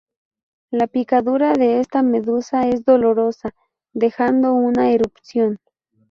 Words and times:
La 0.71 0.87
picadura 0.87 1.53
de 1.53 1.79
esta 1.79 2.01
medusa 2.01 2.67
es 2.67 2.83
dolorosa, 2.85 3.53
dejando 3.93 4.51
una 4.55 4.89
erupción. 4.91 5.59